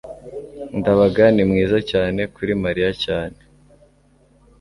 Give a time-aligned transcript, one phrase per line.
[0.77, 3.37] ndabaga ni mwiza cyane kuri mariya cyane